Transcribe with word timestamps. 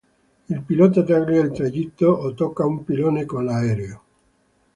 Il 0.53 0.63
pilota 0.63 1.03
taglia 1.03 1.41
il 1.41 1.51
tragitto 1.51 2.07
o 2.07 2.33
tocca 2.33 2.65
un 2.65 2.83
pilone 2.83 3.25
con 3.25 3.45
l'aereo. 3.45 4.03